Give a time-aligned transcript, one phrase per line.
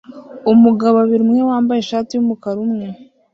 [0.51, 2.87] Umugabo babiri umwe wambaye ishati yumukara umwe